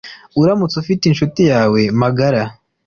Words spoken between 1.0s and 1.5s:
inshuti